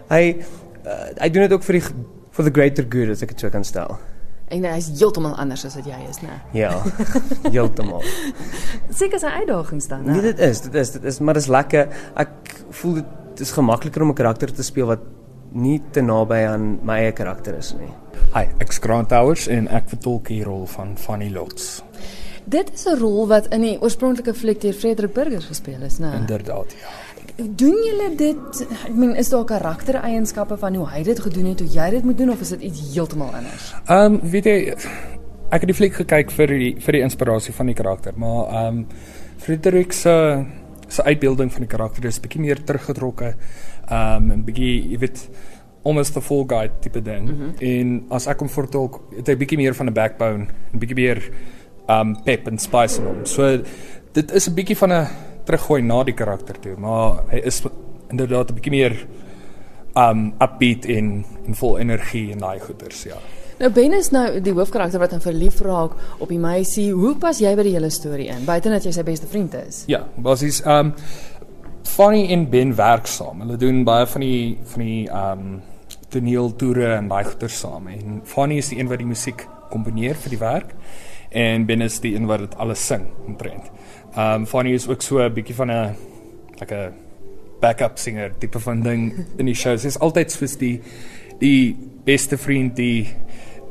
hy 0.09 0.37
uh, 0.85 1.07
hy 1.17 1.29
doen 1.29 1.47
dit 1.47 1.53
ook 1.53 1.63
vir 1.63 1.79
die 1.79 1.85
for 2.31 2.43
the 2.43 2.51
greater 2.51 2.83
good 2.83 3.09
as 3.09 3.23
ek 3.23 3.29
dit 3.29 3.39
so 3.39 3.49
kan 3.49 3.63
stel. 3.63 3.97
En 4.51 4.65
hy's 4.67 4.89
heeltemal 4.99 5.35
anders 5.39 5.63
as 5.65 5.77
wat 5.79 5.85
jy 5.87 5.97
is, 6.09 6.19
né? 6.25 6.41
Ja. 6.51 6.73
Heeltemal. 7.55 8.03
Seker 8.91 9.21
sy 9.21 9.31
uitdagings 9.39 9.87
dan, 9.87 10.03
né? 10.03 10.17
Nee, 10.17 10.21
dit 10.21 10.43
is, 10.43 10.61
dit 10.65 10.75
is, 10.75 10.91
dit 10.97 11.07
is, 11.07 11.19
maar 11.23 11.39
dit 11.39 11.45
is 11.45 11.49
lekker. 11.51 11.87
Ek 12.19 12.55
voel 12.81 12.99
dit 12.99 13.45
is 13.45 13.53
gemakliker 13.55 14.03
om 14.03 14.11
'n 14.11 14.17
karakter 14.17 14.51
te 14.51 14.63
speel 14.63 14.91
wat 14.91 15.05
nie 15.51 15.81
te 15.91 16.01
naby 16.03 16.43
aan 16.47 16.79
my 16.83 16.97
eie 17.05 17.11
karakter 17.15 17.57
is 17.57 17.73
nie. 17.79 17.91
Hi, 18.35 18.47
ek's 18.63 18.79
Grant 18.79 19.09
Towers 19.11 19.47
en 19.47 19.67
ek 19.67 19.89
vertolk 19.95 20.27
die 20.27 20.43
rol 20.43 20.65
van 20.67 20.97
Fanny 20.97 21.31
Lots. 21.31 21.81
Dit 22.45 22.73
is 22.73 22.85
'n 22.87 22.99
rol 22.99 23.27
wat 23.27 23.47
in 23.53 23.61
die 23.61 23.77
oorspronklike 23.81 24.33
fliek 24.33 24.61
deur 24.61 24.73
Frederik 24.73 25.13
Burger 25.13 25.41
gespeel 25.41 25.81
is, 25.81 25.99
né? 25.99 26.13
Inderdaad, 26.15 26.75
ja. 26.79 26.87
Doen 27.37 27.77
julle 27.85 28.09
dit? 28.17 28.61
Ek 28.85 28.93
meen, 28.93 29.15
is 29.15 29.29
daar 29.29 29.45
karaktereienskappe 29.45 30.57
van 30.57 30.75
hoe 30.75 30.87
hy 30.89 31.03
dit 31.03 31.19
gedoen 31.19 31.45
het, 31.51 31.59
hoe 31.59 31.69
jy 31.69 31.89
dit 31.89 32.03
moet 32.03 32.17
doen 32.17 32.31
of 32.33 32.41
is 32.41 32.53
dit 32.55 32.61
iets 32.61 32.93
heeltemal 32.93 33.33
anders? 33.33 33.73
Ehm, 33.85 34.13
um, 34.13 34.19
weet 34.31 34.49
jy, 34.49 34.57
ek 35.51 35.63
het 35.63 35.69
die 35.71 35.77
fliek 35.77 35.93
gekyk 35.93 36.31
vir 36.31 36.47
die 36.47 36.73
vir 36.79 36.97
die 36.97 37.03
inspirasie 37.05 37.53
van 37.53 37.71
die 37.71 37.77
karakter, 37.77 38.17
maar 38.17 38.47
ehm 38.47 38.83
um, 38.83 38.85
Frederik 39.41 39.93
se 39.93 40.45
se 40.87 41.03
uitbeelding 41.03 41.49
van 41.51 41.63
die 41.63 41.69
karakter 41.71 42.05
is 42.05 42.19
bietjie 42.19 42.41
meer 42.41 42.63
teruggetrokke. 42.63 43.33
Ehm 43.87 44.31
um, 44.31 44.37
'n 44.37 44.43
bietjie, 44.45 44.91
jy 44.91 44.99
weet, 44.99 45.29
almost 45.83 46.13
the 46.13 46.21
full 46.21 46.45
guy 46.47 46.69
tipe 46.79 47.01
ding. 47.01 47.29
Mm 47.29 47.35
-hmm. 47.35 47.53
En 47.59 48.05
as 48.09 48.27
ek 48.27 48.39
hom 48.39 48.49
vertolk, 48.49 49.01
het 49.15 49.27
hy 49.27 49.35
bietjie 49.35 49.57
meer 49.57 49.75
van 49.75 49.87
'n 49.87 49.93
backbone, 49.93 50.47
'n 50.73 50.79
bietjie 50.79 50.95
meer 50.95 51.31
um 51.89 52.15
pep 52.23 52.47
en 52.47 52.57
spice 52.57 52.99
in 52.99 53.07
hom. 53.07 53.25
So 53.25 53.61
dit 54.11 54.31
is 54.31 54.47
'n 54.49 54.53
bietjie 54.53 54.77
van 54.77 54.93
'n 54.93 55.07
teruggooi 55.45 55.81
na 55.81 56.03
die 56.03 56.15
karakter 56.17 56.59
toe, 56.59 56.75
maar 56.77 57.23
hy 57.31 57.41
is 57.45 57.61
inderdaad 58.09 58.51
'n 58.51 58.55
bietjie 58.55 58.71
meer 58.71 58.95
um 59.95 60.33
upbeat 60.39 60.85
en 60.85 61.25
en 61.45 61.55
vol 61.55 61.79
energie 61.79 62.31
en 62.31 62.39
daai 62.39 62.59
goeters, 62.59 63.03
ja. 63.03 63.17
Nou 63.59 63.69
Ben 63.71 63.93
is 63.93 64.09
nou 64.09 64.39
die 64.41 64.53
hoofkarakter 64.53 64.99
wat 64.99 65.11
dan 65.13 65.21
verlief 65.21 65.59
raak 65.61 65.91
op 66.17 66.29
die 66.29 66.39
meisie. 66.39 66.91
Hoe 66.93 67.15
pas 67.15 67.39
jy 67.39 67.51
by 67.55 67.63
die 67.63 67.73
hele 67.75 67.89
storie 67.89 68.27
in? 68.33 68.45
Buite 68.45 68.69
dat 68.69 68.83
jy 68.83 68.91
sy 68.91 69.03
beste 69.03 69.27
vriend 69.27 69.53
is. 69.53 69.83
Ja, 69.91 70.07
basies 70.17 70.63
um, 70.65 70.93
Fanny 71.83 72.31
en 72.33 72.49
Ben 72.49 72.75
werk 72.75 73.05
saam. 73.07 73.43
Hulle 73.43 73.57
doen 73.61 73.83
baie 73.83 74.07
van 74.07 74.21
die 74.25 74.57
van 74.73 74.85
die 74.85 75.05
um, 75.13 75.61
toneeltoere 76.09 76.95
en 76.95 77.07
baie 77.11 77.25
goeie 77.25 77.49
saam. 77.53 77.87
En 77.87 78.21
Fanny 78.25 78.57
is 78.57 78.71
die 78.73 78.79
een 78.79 78.89
wat 78.89 78.97
die 79.03 79.07
musiek 79.07 79.45
komponeer 79.69 80.15
vir 80.15 80.33
die 80.33 80.41
werk 80.41 80.73
en 81.29 81.65
Ben 81.65 81.85
is 81.85 81.99
die 82.03 82.15
een 82.15 82.25
wat 82.27 82.39
dit 82.47 82.57
alles 82.57 82.81
sing 82.87 83.05
omtrent. 83.27 83.69
Ehm 84.15 84.41
um, 84.41 84.45
Fanny 84.47 84.73
is 84.73 84.87
ook 84.87 85.01
so 85.01 85.19
'n 85.19 85.33
bietjie 85.33 85.55
van 85.55 85.71
'n 85.71 85.95
like 86.59 86.75
'n 86.75 86.93
backup 87.59 87.97
singer 87.97 88.31
tipe 88.37 88.59
van 88.59 88.81
ding 88.81 89.25
in 89.37 89.45
die 89.45 89.55
show. 89.55 89.77
Sy's 89.77 89.99
altyd 89.99 90.31
soos 90.31 90.57
die 90.57 90.81
die 91.39 91.77
beste 92.03 92.37
vriend, 92.37 92.75
die 92.75 93.07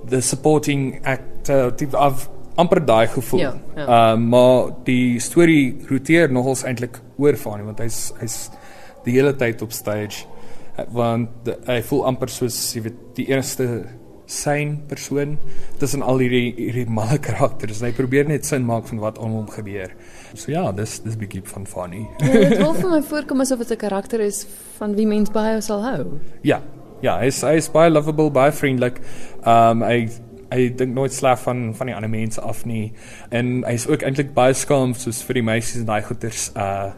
the 0.08 0.20
supporting 0.20 1.00
actor 1.04 1.74
tipe 1.74 1.96
of 1.98 2.28
amper 2.54 2.84
daai 2.86 3.06
gevoel. 3.06 3.40
Ja, 3.40 3.54
ja. 3.76 3.86
Ehm 3.86 4.22
uh, 4.22 4.28
maar 4.28 4.72
die 4.84 5.18
storie 5.20 5.76
roteer 5.88 6.32
nogals 6.32 6.62
eintlik 6.62 7.00
oor 7.16 7.36
Fanny 7.36 7.64
want 7.64 7.78
hy's 7.78 8.12
hy's 8.20 8.50
die 9.04 9.12
hele 9.12 9.36
tyd 9.36 9.62
op 9.62 9.72
stage 9.72 10.24
want 10.88 11.48
hy 11.66 11.80
voel 11.82 12.06
amper 12.06 12.28
soos 12.32 12.56
jy 12.74 12.82
weet 12.82 13.00
die 13.18 13.26
eerste 13.28 13.66
syn 14.30 14.76
persoon 14.88 15.34
tussen 15.80 16.04
al 16.06 16.22
hierdie 16.22 16.52
hierdie 16.54 16.86
malle 16.86 17.18
karakters. 17.22 17.82
Hy 17.82 17.90
probeer 17.96 18.28
net 18.30 18.46
sin 18.46 18.66
maak 18.68 18.86
van 18.90 19.02
wat 19.02 19.18
om 19.18 19.34
hom 19.40 19.48
gebeur. 19.50 19.92
So 20.34 20.52
ja, 20.52 20.68
dis 20.76 21.00
dis 21.04 21.18
bietjie 21.18 21.42
van 21.50 21.66
Fanny. 21.66 22.04
Ja, 22.22 22.44
dit 22.52 22.58
wil 22.62 22.76
vir 22.78 22.90
my 22.92 23.00
voorkom 23.10 23.42
asof 23.42 23.64
dit 23.64 23.72
'n 23.76 23.82
karakter 23.86 24.20
is 24.20 24.46
van 24.78 24.94
wie 24.94 25.06
mens 25.06 25.30
baie 25.30 25.60
sal 25.60 25.82
hou. 25.82 26.20
Ja. 26.42 26.62
Ja, 27.02 27.18
hy 27.18 27.26
is 27.32 27.40
hy 27.42 27.56
is 27.56 27.70
baie 27.72 27.90
lovable, 27.90 28.30
baie 28.30 28.52
vriendelik. 28.52 29.00
Um 29.44 29.82
hy 29.82 30.08
hy 30.50 30.68
dink 30.76 30.94
nooit 30.94 31.12
sleg 31.12 31.38
van 31.38 31.74
van 31.74 31.86
die 31.86 31.94
ander 31.94 32.10
mense 32.10 32.40
af 32.40 32.64
nie. 32.66 32.92
En 33.30 33.64
hy's 33.64 33.86
ook 33.88 34.02
eintlik 34.02 34.34
baie 34.34 34.54
skaam 34.54 34.94
soos 34.94 35.22
vir 35.22 35.40
die 35.40 35.42
meisies 35.42 35.80
en 35.80 35.86
daai 35.86 36.02
goeters. 36.02 36.50
Uh 36.54 36.92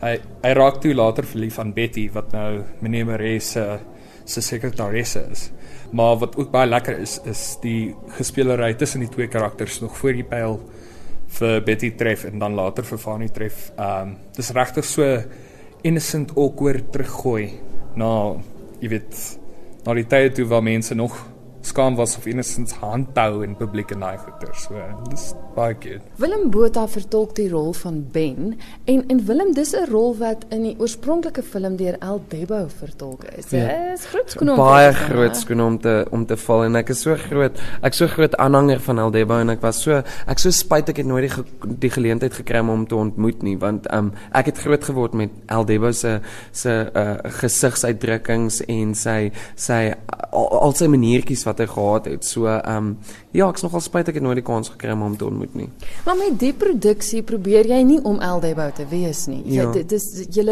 hy 0.00 0.14
hy 0.44 0.50
raak 0.54 0.80
toe 0.80 0.94
later 0.94 1.26
verlief 1.26 1.58
aan 1.58 1.72
Betty 1.74 2.08
wat 2.14 2.32
nou 2.32 2.62
meneer 2.80 3.06
Marais 3.06 3.52
se 3.52 3.64
se 4.28 4.42
sekretaresse 4.44 5.24
is. 5.32 5.48
Maar 5.92 6.18
wat 6.20 6.36
ook 6.36 6.50
baie 6.52 6.68
lekker 6.68 6.98
is 7.00 7.18
is 7.24 7.56
die 7.62 7.94
gespelery 8.18 8.74
tussen 8.74 9.00
die 9.00 9.08
twee 9.12 9.28
karakters 9.28 9.80
nog 9.80 9.96
voor 9.96 10.12
die 10.12 10.26
pyl 10.26 10.60
vir 11.38 11.62
Betty 11.64 11.90
tref 11.96 12.24
en 12.28 12.38
dan 12.40 12.56
later 12.56 12.84
vir 12.84 13.00
Fanny 13.00 13.28
tref. 13.32 13.70
Um 13.76 14.16
dis 14.36 14.52
regtig 14.56 14.84
so 14.84 15.06
innocent 15.82 16.34
awkward 16.36 16.92
teruggooi 16.92 17.50
na 17.96 18.10
jy 18.82 18.92
weet 18.94 19.18
na 19.86 19.94
die 19.96 20.06
tye 20.08 20.30
toe 20.34 20.46
waar 20.50 20.64
mense 20.64 20.94
nog 20.94 21.16
skaam 21.62 21.96
was 21.96 22.16
of 22.16 22.26
enigstens 22.26 22.72
handhou 22.80 23.42
in 23.42 23.56
publiek 23.56 23.90
en 23.90 24.00
daai 24.00 24.16
goeie. 24.18 24.52
So 24.54 24.74
dis 25.10 25.34
baie 25.56 25.74
cute. 25.74 26.00
Willem 26.16 26.50
Botha 26.50 26.86
vertolk 26.88 27.34
die 27.36 27.48
rol 27.50 27.72
van 27.72 28.04
Ben 28.12 28.58
en 28.84 29.04
en 29.08 29.24
Willem 29.26 29.52
dis 29.54 29.72
'n 29.74 29.90
rol 29.90 30.16
wat 30.18 30.44
in 30.50 30.62
die 30.62 30.76
oorspronklike 30.78 31.42
film 31.42 31.76
deur 31.76 31.96
El 32.00 32.20
Debo 32.28 32.66
vertolk 32.68 33.24
is. 33.24 33.46
Dit 33.46 33.60
Ja. 33.60 33.92
is 33.92 34.06
groot 34.06 34.30
skoene 34.30 34.50
om 34.52 34.56
baie 34.56 34.90
te 34.92 34.96
groot 34.96 35.34
hè? 35.34 35.40
skoene 35.40 35.64
om 35.64 35.78
te 35.78 36.06
om 36.10 36.26
te 36.26 36.36
val 36.36 36.64
en 36.64 36.76
ek 36.76 36.88
is 36.90 37.00
so 37.00 37.16
groot 37.16 37.58
ek 37.82 37.94
so 37.94 38.06
groot 38.06 38.36
aanhanger 38.36 38.80
van 38.80 38.98
Aldebo 38.98 39.34
en 39.40 39.50
ek 39.50 39.60
was 39.62 39.82
so 39.82 40.02
ek 40.26 40.38
so 40.38 40.50
spyt 40.50 40.88
ek 40.88 40.96
het 40.96 41.06
nooit 41.06 41.22
die 41.22 41.30
ge, 41.30 41.44
die 41.78 41.90
geleentheid 41.90 42.32
gekry 42.32 42.58
om 42.60 42.68
hom 42.68 42.86
te 42.86 42.94
ontmoet 42.96 43.42
nie 43.42 43.56
want 43.56 43.86
um 43.92 44.12
ek 44.32 44.46
het 44.46 44.58
groot 44.58 44.84
geword 44.84 45.14
met 45.14 45.30
Aldebo 45.48 45.92
se 45.92 46.20
se 46.52 46.90
uh, 46.94 47.16
gesigsuitdrukkings 47.24 48.60
en 48.68 48.94
sy 48.94 49.30
sy 49.56 49.94
al, 50.32 50.46
al 50.60 50.74
sy 50.74 50.86
maniertjies 50.90 51.44
wat 51.48 51.62
hy 51.64 51.68
gehad 51.74 52.10
het 52.12 52.24
so 52.28 52.46
um 52.46 52.94
ja 53.36 53.48
ek's 53.48 53.64
nogal 53.66 53.84
spyt 53.84 54.12
ek 54.12 54.20
het 54.20 54.26
nooit 54.26 54.40
die 54.42 54.46
kans 54.46 54.72
gekry 54.74 54.92
om 54.94 55.06
hom 55.08 55.16
te 55.18 55.26
ontmoet 55.28 55.54
nie 55.58 55.70
Maar 56.04 56.16
met 56.16 56.36
die 56.40 56.52
produksie 56.56 57.22
probeer 57.26 57.68
jy 57.68 57.80
nie 57.86 58.02
om 58.06 58.20
El 58.24 58.40
Debo 58.44 58.68
te 58.74 58.86
wees 58.90 59.26
nie. 59.30 59.42
Jy 59.44 59.62
Ja. 59.62 59.72
dit 59.72 59.92
is 59.92 60.26
jy 60.30 60.44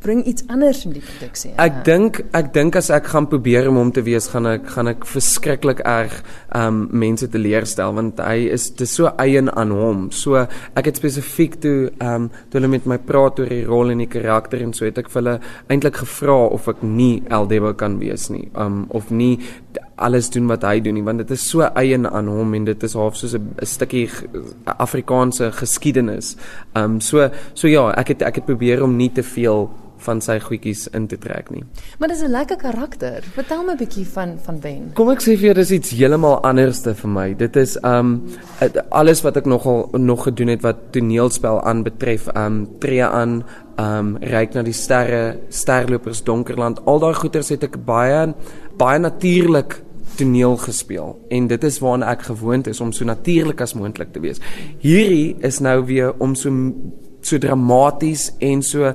bring 0.00 0.22
iets 0.24 0.44
anders 0.48 0.84
in 0.84 0.94
die 0.96 1.02
produksie. 1.04 1.50
Ek 1.60 1.82
dink 1.84 2.22
ek 2.36 2.52
dink 2.54 2.76
as 2.76 2.88
ek 2.94 3.10
gaan 3.12 3.26
probeer 3.30 3.68
om 3.68 3.76
hom 3.80 3.90
te 3.92 4.02
wees, 4.06 4.28
gaan 4.32 4.46
ek 4.48 4.68
gaan 4.72 4.88
ek 4.88 5.04
verskriklik 5.08 5.82
erg 5.84 6.14
um 6.56 6.86
mense 7.02 7.28
teleurstel 7.28 7.92
want 7.98 8.22
hy 8.24 8.48
is 8.54 8.70
dis 8.78 8.94
so 8.96 9.12
eien 9.20 9.50
aan 9.52 9.74
hom. 9.76 10.06
So 10.10 10.40
ek 10.40 10.90
het 10.90 11.00
spesifiek 11.02 11.58
toe 11.60 11.90
um 12.00 12.30
toe 12.50 12.60
hulle 12.60 12.72
met 12.72 12.88
my 12.88 12.98
praat 13.10 13.42
oor 13.42 13.52
die 13.52 13.64
rol 13.68 13.92
en 13.92 13.98
die 13.98 14.10
karakter 14.10 14.64
en 14.64 14.72
so 14.76 14.88
het 14.88 14.98
ek 14.98 15.10
vir 15.12 15.20
hulle 15.22 15.36
eintlik 15.68 16.00
gevra 16.04 16.38
of 16.56 16.68
ek 16.72 16.82
nie 16.82 17.22
Eldebo 17.30 17.74
kan 17.74 17.98
wees 18.00 18.30
nie. 18.32 18.48
Um 18.56 18.86
of 18.96 19.10
nie 19.10 19.36
alles 20.00 20.30
doen 20.30 20.48
wat 20.50 20.64
hy 20.66 20.80
doen 20.80 20.94
nie 20.98 21.04
want 21.06 21.22
dit 21.22 21.30
is 21.36 21.44
so 21.50 21.68
eien 21.74 22.08
aan 22.08 22.28
hom 22.28 22.54
en 22.54 22.64
dit 22.64 22.82
is 22.88 22.96
half 22.98 23.16
soos 23.16 23.34
'n 23.34 23.66
stukkie 23.66 24.08
Afrikaanse 24.64 25.52
geskiedenis. 25.52 26.36
Um 26.74 27.00
so 27.00 27.30
so 27.54 27.68
ja, 27.68 27.90
ek 27.92 28.08
het 28.08 28.22
ek 28.22 28.34
het 28.34 28.44
probeer 28.46 28.82
om 28.82 28.96
nie 28.96 29.12
te 29.12 29.22
veel 29.22 29.70
van 30.04 30.20
sy 30.24 30.38
goedjies 30.42 30.86
in 30.96 31.06
te 31.10 31.18
trek 31.20 31.50
nie. 31.52 31.62
Maar 31.98 32.08
dis 32.08 32.22
'n 32.22 32.30
lekker 32.30 32.56
karakter. 32.56 33.22
Vertel 33.34 33.64
my 33.64 33.72
'n 33.72 33.76
bietjie 33.76 34.06
van 34.06 34.38
van 34.42 34.58
Ben. 34.58 34.92
Kom 34.94 35.10
ek 35.10 35.20
sê 35.20 35.36
vir 35.36 35.46
jou 35.52 35.54
dis 35.54 35.70
iets 35.70 35.90
heeltemal 35.90 36.42
anderste 36.42 36.94
vir 36.94 37.10
my. 37.10 37.34
Dit 37.36 37.56
is 37.56 37.76
um 37.82 38.22
alles 38.90 39.22
wat 39.22 39.36
ek 39.36 39.46
nogal 39.46 39.88
nog 39.92 40.22
gedoen 40.22 40.48
het 40.48 40.62
wat 40.62 40.92
toneelspel 40.92 41.62
aanbetref, 41.62 42.28
um 42.36 42.68
tree 42.78 43.04
aan, 43.04 43.44
um 43.78 44.16
reik 44.20 44.54
na 44.54 44.62
die 44.62 44.72
sterre, 44.72 45.38
sterlopers, 45.48 46.22
donkerland. 46.22 46.80
Al 46.86 46.98
daai 46.98 47.14
goeters 47.14 47.48
het 47.48 47.64
ek 47.64 47.84
baie 47.84 48.34
baie 48.76 48.98
natuurlik 48.98 49.82
toneel 50.18 50.56
gespeel 50.56 51.14
en 51.28 51.46
dit 51.46 51.64
is 51.64 51.78
waarna 51.78 52.10
ek 52.14 52.26
gewoond 52.30 52.66
is 52.70 52.80
om 52.80 52.92
so 52.92 53.04
natuurlik 53.04 53.60
as 53.60 53.74
moontlik 53.74 54.12
te 54.12 54.20
wees. 54.20 54.40
Hierdie 54.82 55.36
is 55.46 55.60
nou 55.64 55.84
weer 55.88 56.14
om 56.18 56.34
so 56.34 56.52
so 57.20 57.38
dramaties 57.38 58.30
en 58.40 58.62
so 58.64 58.92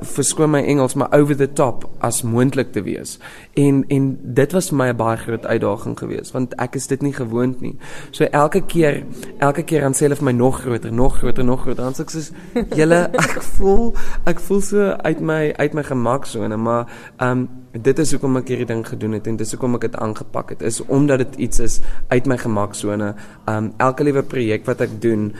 verskoon 0.00 0.50
my 0.50 0.62
Engels 0.64 0.94
maar 0.94 1.12
over 1.12 1.36
the 1.36 1.52
top 1.52 1.88
as 1.98 2.22
moontlik 2.22 2.72
te 2.72 2.82
wees. 2.82 3.18
En 3.54 3.84
en 3.88 4.18
dit 4.22 4.52
was 4.52 4.68
vir 4.68 4.76
my 4.76 4.88
'n 4.88 4.96
baie 4.96 5.16
groot 5.16 5.46
uitdaging 5.46 5.98
geweest 5.98 6.32
want 6.32 6.54
ek 6.54 6.74
is 6.74 6.86
dit 6.86 7.02
nie 7.02 7.12
gewoond 7.12 7.60
nie. 7.60 7.76
So 8.10 8.24
elke 8.24 8.60
keer 8.60 9.04
elke 9.38 9.62
keer 9.62 9.80
dan 9.80 9.94
sê 9.94 9.98
hulle 9.98 10.16
vir 10.16 10.24
my 10.24 10.32
nog 10.32 10.60
groter, 10.60 10.92
nog 10.92 11.18
groter, 11.18 11.44
nog 11.44 11.60
groter. 11.60 11.84
Dan 11.84 11.94
sê 11.94 12.00
ek 12.00 12.10
soos 12.10 12.30
julle 12.74 13.10
ek 13.12 13.42
voel 13.42 13.94
ek 14.24 14.40
voel 14.40 14.60
so 14.60 14.90
uit 15.02 15.20
my 15.20 15.52
uit 15.56 15.74
my 15.74 15.82
gemaksone, 15.82 16.56
maar 16.56 16.86
ehm 17.16 17.30
um, 17.30 17.48
dit 17.70 17.98
is 18.02 18.10
hoekom 18.10 18.40
ek 18.40 18.48
hierdie 18.50 18.66
ding 18.66 18.82
gedoen 18.86 19.12
het 19.14 19.28
en 19.30 19.36
dis 19.38 19.52
hoekom 19.54 19.76
ek 19.78 19.86
dit 19.86 19.96
aangepak 20.02 20.50
het. 20.54 20.62
Is 20.66 20.80
omdat 20.90 21.22
dit 21.22 21.36
iets 21.46 21.62
is 21.62 21.78
uit 22.10 22.26
my 22.26 22.36
gemaksone. 22.40 23.12
Um, 23.46 23.70
elke 23.78 24.06
liewe 24.06 24.24
projek 24.26 24.66
wat 24.66 24.82
ek 24.82 24.96
doen 25.02 25.30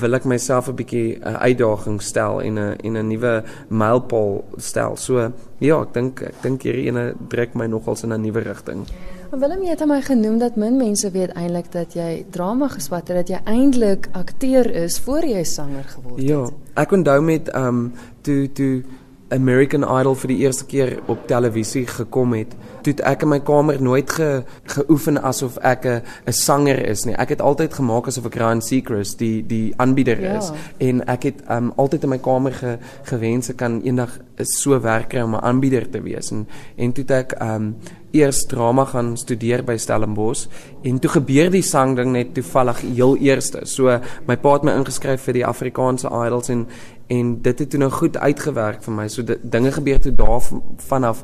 wil 0.00 0.14
ek 0.14 0.24
myself 0.24 0.68
'n 0.68 0.76
bietjie 0.76 1.18
'n 1.20 1.36
uitdaging 1.36 2.02
stel 2.02 2.40
en 2.42 2.58
'n 2.58 2.76
en 2.84 2.96
'n 2.96 3.08
nuwe 3.08 3.42
mylpaal 3.68 4.44
stel. 4.56 4.96
So 4.96 5.32
ja, 5.58 5.80
ek 5.82 5.92
dink 5.92 6.22
ek 6.22 6.42
dink 6.42 6.62
hierdie 6.62 6.86
ene 6.86 7.14
druk 7.28 7.54
my 7.54 7.66
nogals 7.66 8.02
in 8.02 8.12
'n 8.12 8.20
nuwe 8.20 8.40
rigting. 8.40 8.86
Willem, 9.30 9.62
jy 9.62 9.70
het 9.70 9.80
aan 9.80 9.88
my 9.88 10.02
genoem 10.02 10.38
dat 10.38 10.56
min 10.56 10.76
mense 10.76 11.10
weet 11.10 11.32
eintlik 11.34 11.72
dat 11.72 11.94
jy 11.94 12.24
drama 12.30 12.68
geswat 12.68 13.08
het, 13.08 13.16
dat 13.16 13.28
jy 13.28 13.40
eintlik 13.44 14.08
akteur 14.12 14.70
is 14.70 14.98
voor 14.98 15.24
jy 15.26 15.42
sanger 15.44 15.84
geword 15.84 16.16
het. 16.16 16.28
Ja, 16.28 16.50
ek 16.74 16.92
onthou 16.92 17.20
met 17.22 17.48
ehm 17.48 17.66
um, 17.66 17.92
toe 18.22 18.52
toe 18.52 18.82
American 19.30 19.82
Idol 19.82 20.14
vir 20.14 20.28
die 20.28 20.38
eerste 20.44 20.66
keer 20.68 20.98
op 21.06 21.26
televisie 21.26 21.86
gekom 21.86 22.34
het, 22.36 22.54
toe 22.84 22.94
ek 23.02 23.22
in 23.22 23.28
my 23.28 23.40
kamer 23.40 23.80
nooit 23.82 24.10
ge, 24.10 24.44
geoefen 24.76 25.18
asof 25.22 25.56
ek 25.62 25.86
'n 25.86 26.02
'n 26.26 26.32
sanger 26.32 26.86
is 26.86 27.04
nie. 27.06 27.14
Ek 27.14 27.28
het 27.28 27.40
altyd 27.40 27.74
gemaak 27.74 28.06
asof 28.06 28.26
ek 28.26 28.36
Ryan 28.36 28.60
Seacrest 28.62 29.18
die 29.18 29.42
die 29.46 29.74
aanbieder 29.76 30.20
Ja. 30.20 30.38
is 30.38 30.52
en 30.78 31.06
ek 31.08 31.22
het 31.22 31.42
um, 31.50 31.72
altyd 31.76 32.02
in 32.02 32.08
my 32.08 32.18
kamer 32.18 32.52
ge, 32.52 32.78
gewens 33.02 33.48
ek 33.50 33.56
kan 33.56 33.80
eendag 33.82 34.18
so 34.38 34.80
werk 34.80 35.08
kry 35.08 35.20
om 35.20 35.34
'n 35.34 35.42
aanbieder 35.42 35.90
te 35.90 36.02
wees 36.02 36.30
en 36.30 36.46
en 36.76 36.92
toe 36.92 37.04
ek 37.08 37.34
um, 37.40 37.76
eers 38.14 38.46
drama 38.46 38.84
gaan 38.84 39.16
studeer 39.16 39.64
by 39.64 39.76
Stellenbosch 39.76 40.46
en 40.86 40.98
toe 40.98 41.10
gebeur 41.10 41.50
die 41.50 41.62
sang 41.62 41.96
ding 41.96 42.12
net 42.12 42.34
toevallig 42.34 42.80
heel 42.80 43.16
eerste. 43.16 43.64
So 43.66 43.98
my 44.28 44.36
pa 44.36 44.52
het 44.52 44.62
my 44.62 44.72
ingeskryf 44.78 45.20
vir 45.26 45.34
die 45.34 45.46
Afrikaanse 45.46 46.08
Idols 46.08 46.48
en 46.48 46.66
en 47.06 47.42
dit 47.42 47.58
het 47.58 47.70
toe 47.70 47.78
nou 47.78 47.90
goed 47.90 48.16
uitgewerk 48.16 48.82
vir 48.82 48.94
my. 48.94 49.08
So 49.08 49.22
dit, 49.22 49.40
dinge 49.42 49.72
gebeur 49.72 50.00
toe 50.00 50.12
daar 50.16 50.40
vanaf 50.88 51.22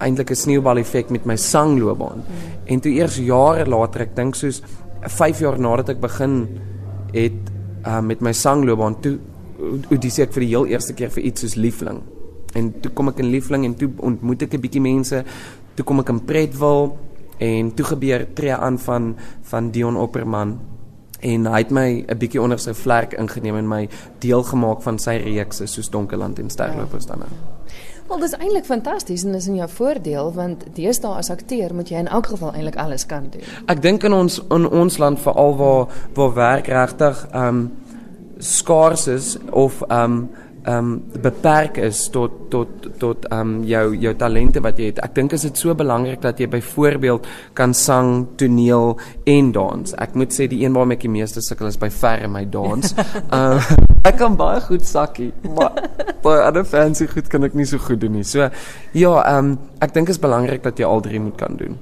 eintlik 0.00 0.30
'n 0.30 0.34
sneeubal 0.34 0.78
effek 0.78 1.10
met 1.10 1.24
my 1.24 1.36
sangloopbaan. 1.36 2.18
Mm. 2.18 2.24
En 2.64 2.80
toe 2.80 2.92
eers 2.92 3.16
jare 3.16 3.66
later, 3.68 4.00
ek 4.00 4.16
dink 4.16 4.34
soos 4.34 4.62
5 5.00 5.38
jaar 5.38 5.58
nadat 5.60 5.88
ek 5.88 6.00
begin 6.00 6.48
het 7.12 7.50
uh, 7.86 8.00
met 8.00 8.20
my 8.20 8.32
sangloopbaan 8.32 9.00
toe 9.00 9.18
audisie 9.90 10.24
ek 10.24 10.32
vir 10.32 10.40
die 10.40 10.52
heel 10.54 10.66
eerste 10.66 10.94
keer 10.96 11.10
vir 11.10 11.22
iets 11.22 11.40
soos 11.40 11.54
Liefling. 11.54 12.00
En 12.54 12.72
toe 12.80 12.92
kom 12.92 13.08
ek 13.08 13.18
in 13.18 13.30
Liefling 13.30 13.64
en 13.64 13.74
toe 13.74 13.90
ontmoet 13.98 14.42
ek 14.42 14.54
'n 14.54 14.60
bietjie 14.60 14.80
mense. 14.80 15.24
Toe 15.74 15.84
kom 15.84 16.00
ek 16.00 16.08
in 16.08 16.24
Pretville 16.24 16.92
en 17.38 17.74
toe 17.74 17.84
gebeur 17.84 18.26
tree 18.34 18.54
aan 18.54 18.78
van 18.78 19.16
van 19.42 19.70
Dion 19.70 19.96
Opperman 19.96 20.58
en 21.20 21.46
hy 21.46 21.58
het 21.58 21.70
my 21.70 22.04
'n 22.08 22.18
bietjie 22.18 22.42
onder 22.42 22.58
sy 22.58 22.72
vlerk 22.72 23.12
ingeneem 23.12 23.56
en 23.56 23.68
my 23.68 23.88
deel 24.18 24.42
gemaak 24.42 24.82
van 24.82 24.98
sy 24.98 25.16
reekse 25.16 25.66
soos 25.66 25.90
Donkerland 25.90 26.38
en 26.38 26.50
Sterlopers 26.50 27.06
dan 27.06 27.18
nou. 27.18 27.30
Wel, 28.08 28.18
dis 28.18 28.32
eintlik 28.32 28.64
fantasties 28.64 29.22
en 29.24 29.32
dis 29.32 29.46
in 29.46 29.54
jou 29.54 29.68
voordeel 29.68 30.32
want 30.34 30.64
deesdae 30.74 31.12
as 31.14 31.30
akteur 31.30 31.74
moet 31.74 31.88
jy 31.88 31.98
in 31.98 32.08
elk 32.08 32.26
geval 32.26 32.52
eintlik 32.52 32.76
alles 32.76 33.06
kan 33.06 33.28
doen. 33.30 33.42
Ek 33.66 33.82
dink 33.82 34.02
in 34.02 34.12
ons 34.12 34.40
in 34.50 34.66
ons 34.68 34.98
land 34.98 35.20
veral 35.20 35.56
waar 35.56 35.86
waar 36.14 36.34
werk 36.34 36.66
regtig 36.66 37.26
ehm 37.30 37.46
um, 37.46 37.70
skaars 38.38 39.06
is 39.06 39.36
of 39.50 39.82
ehm 39.82 40.02
um, 40.02 40.30
um, 40.68 41.02
beperk 41.22 41.78
is 41.78 42.08
tot 42.12 42.50
tot 42.50 42.88
tot 42.98 43.26
um, 43.32 43.60
jou 43.64 43.96
jou 43.96 44.12
talente 44.18 44.60
wat 44.64 44.78
jy 44.78 44.90
het. 44.90 45.00
Ek 45.04 45.14
dink 45.16 45.34
is 45.36 45.46
dit 45.46 45.60
so 45.60 45.74
belangrik 45.74 46.22
dat 46.24 46.40
jy 46.40 46.48
byvoorbeeld 46.50 47.28
kan 47.58 47.74
sang, 47.76 48.26
toneel 48.40 48.96
en 49.30 49.52
dans. 49.56 49.94
Ek 50.02 50.16
moet 50.18 50.34
sê 50.34 50.48
die 50.50 50.62
een 50.64 50.76
waarmee 50.76 50.98
ek 50.98 51.06
die 51.06 51.12
meeste 51.12 51.42
sukkel 51.44 51.70
is 51.70 51.78
by 51.80 51.90
ver 52.00 52.26
in 52.26 52.34
my 52.34 52.44
dans. 52.44 52.94
Uh, 53.30 53.60
ek 54.08 54.18
kan 54.20 54.38
baie 54.40 54.60
goed 54.64 54.86
sakkie, 54.86 55.30
maar 55.56 55.76
baie 56.24 56.42
ander 56.46 56.66
fancy 56.68 57.08
goed 57.10 57.30
kan 57.32 57.46
ek 57.46 57.56
nie 57.58 57.68
so 57.68 57.80
goed 57.80 58.02
doen 58.02 58.18
nie. 58.20 58.26
So 58.26 58.50
ja, 58.96 59.14
um, 59.36 59.56
ek 59.80 59.94
dink 59.96 60.12
is 60.12 60.20
belangrik 60.20 60.64
dat 60.66 60.80
jy 60.80 60.88
al 60.88 61.04
drie 61.04 61.22
moet 61.22 61.38
kan 61.40 61.56
doen. 61.60 61.78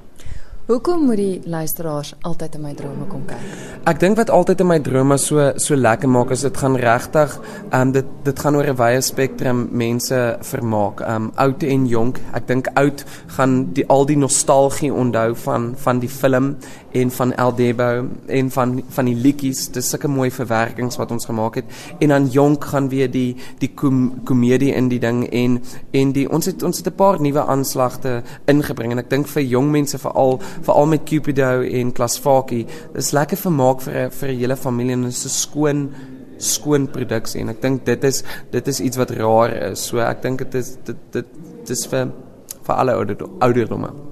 Hoekom 0.69 1.05
moet 1.05 1.17
die 1.17 1.41
luisteraars 1.49 2.11
altyd 2.21 2.55
in 2.59 2.61
my 2.61 2.75
drome 2.77 3.07
kom 3.09 3.23
kyk? 3.25 3.45
Ek 3.89 3.97
dink 4.03 4.19
wat 4.19 4.29
altyd 4.29 4.59
in 4.61 4.67
my 4.69 4.75
drome 4.85 5.15
so 5.17 5.47
so 5.57 5.73
lekker 5.73 6.11
maak 6.13 6.29
is 6.35 6.43
dit 6.45 6.59
gaan 6.61 6.75
regtig 6.77 7.33
ehm 7.39 7.87
um, 7.87 7.93
dit 7.95 8.11
dit 8.27 8.43
gaan 8.43 8.57
oor 8.59 8.69
'n 8.69 8.77
wye 8.77 8.99
spektrum 9.01 9.63
mense 9.71 10.19
vermaak. 10.51 11.01
Ehm 11.01 11.15
um, 11.15 11.31
oud 11.45 11.63
en 11.63 11.87
jonk. 11.87 12.19
Ek 12.37 12.45
dink 12.47 12.69
oud 12.75 13.03
gaan 13.37 13.73
die 13.73 13.87
al 13.89 14.05
die 14.05 14.17
nostalgie 14.17 14.93
onthou 14.93 15.33
van 15.35 15.73
van 15.75 15.99
die 15.99 16.13
film 16.21 16.55
en 16.91 17.11
van 17.11 17.33
Eldebo 17.33 18.07
en 18.25 18.51
van 18.51 18.83
van 18.89 19.05
die 19.05 19.15
liedjies. 19.15 19.67
Dis 19.71 19.89
sulke 19.89 20.07
mooi 20.07 20.29
verwerkings 20.31 20.97
wat 20.97 21.11
ons 21.11 21.25
gemaak 21.25 21.55
het. 21.55 21.65
En 21.99 22.13
dan 22.13 22.27
jonk 22.27 22.65
gaan 22.71 22.89
weer 22.89 23.11
die 23.11 23.35
die 23.59 23.71
kom, 23.75 24.23
komedie 24.23 24.73
in 24.73 24.89
die 24.89 24.99
ding 24.99 25.25
en 25.29 25.59
en 25.91 26.13
die 26.15 26.27
ons 26.29 26.45
het 26.45 26.63
ons 26.63 26.77
het 26.77 26.87
'n 26.87 26.95
paar 26.95 27.21
nuwe 27.21 27.45
aanslagte 27.45 28.21
ingebring 28.45 28.91
en 28.91 28.99
ek 28.99 29.09
dink 29.09 29.27
vir 29.27 29.43
jong 29.43 29.71
mense 29.71 29.97
veral 29.97 30.39
veral 30.61 30.85
met 30.85 31.03
Cupido 31.03 31.61
en 31.61 31.91
Klasfakie. 31.91 32.65
Dis 32.93 33.11
lekker 33.11 33.37
vermaak 33.37 33.81
vir 33.81 34.09
vir 34.11 34.29
'n 34.29 34.39
hele 34.39 34.55
familie 34.55 34.93
en 34.93 35.05
is 35.05 35.25
'n 35.25 35.29
skoon 35.29 35.89
skoon 36.37 36.87
produksie 36.87 37.41
en 37.41 37.49
ek 37.49 37.61
dink 37.61 37.85
dit 37.85 38.03
is 38.03 38.23
dit 38.51 38.67
is 38.67 38.79
iets 38.79 38.97
wat 38.97 39.11
raar 39.11 39.53
is. 39.71 39.79
So 39.79 39.99
ek 39.99 40.21
dink 40.21 40.39
dit 40.39 40.55
is 40.55 40.77
dit 40.85 40.97
dit 41.11 41.25
dis 41.65 41.85
vir 41.87 42.11
vir 42.63 42.75
alle 42.75 42.95
ouderdomme. 43.39 44.08